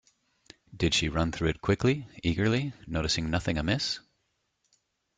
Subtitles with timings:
[0.75, 3.99] Did she run through it quickly, eagerly, noticing nothing amiss?